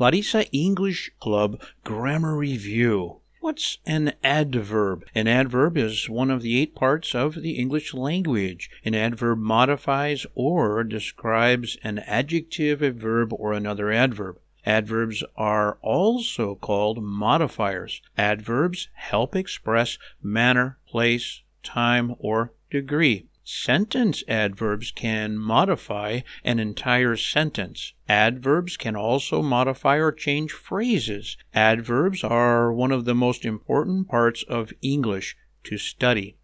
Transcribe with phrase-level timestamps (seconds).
[0.00, 3.20] Larissa English Club Grammar Review.
[3.40, 5.04] What's an adverb?
[5.14, 8.70] An adverb is one of the eight parts of the English language.
[8.82, 14.38] An adverb modifies or describes an adjective, a verb, or another adverb.
[14.64, 18.00] Adverbs are also called modifiers.
[18.16, 23.26] Adverbs help express manner, place, time, or degree.
[23.52, 27.94] Sentence adverbs can modify an entire sentence.
[28.08, 31.36] Adverbs can also modify or change phrases.
[31.52, 36.36] Adverbs are one of the most important parts of English to study.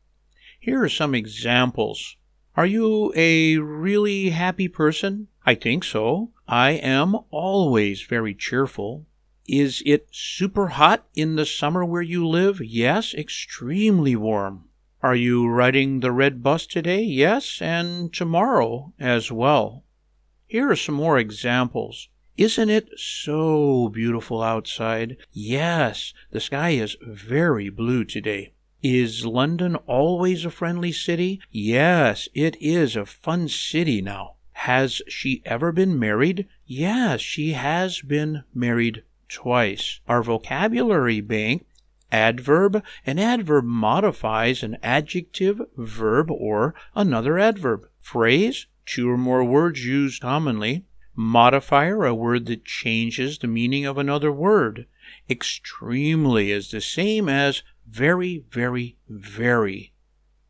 [0.59, 2.17] Here are some examples.
[2.57, 5.29] Are you a really happy person?
[5.45, 6.33] I think so.
[6.49, 9.07] I am always very cheerful.
[9.47, 12.61] Is it super hot in the summer where you live?
[12.61, 14.65] Yes, extremely warm.
[15.07, 17.01] Are you riding the red bus today?
[17.01, 19.85] Yes, and tomorrow as well.
[20.49, 22.09] Here are some more examples.
[22.37, 25.17] Isn't it so beautiful outside?
[25.31, 28.55] Yes, the sky is very blue today.
[28.83, 31.41] Is London always a friendly city?
[31.53, 34.35] Yes, it is a fun city now.
[34.55, 36.49] Has she ever been married?
[36.67, 40.01] Yes, she has been married twice.
[40.09, 41.65] Our vocabulary bank
[42.13, 42.85] Adverb.
[43.05, 47.89] An adverb modifies an adjective, verb, or another adverb.
[47.99, 48.67] Phrase.
[48.85, 50.85] Two or more words used commonly.
[51.17, 52.05] Modifier.
[52.05, 54.87] A word that changes the meaning of another word.
[55.29, 59.93] Extremely is the same as very, very, very.